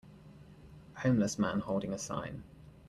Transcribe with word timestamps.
Homeless 1.03 1.37
man 1.37 1.59
holding 1.59 1.93
a 1.93 1.99
sign. 1.99 2.41